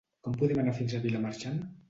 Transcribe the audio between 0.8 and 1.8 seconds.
a Vilamarxant?